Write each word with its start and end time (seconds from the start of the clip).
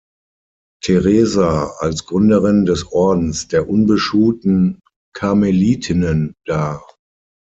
Theresa 0.81 1.67
als 1.79 2.05
Gründerin 2.07 2.65
des 2.65 2.87
Ordens 2.91 3.49
der 3.49 3.69
unbeschuhten 3.69 4.79
Karmelitinnen 5.13 6.33
dar. 6.43 6.83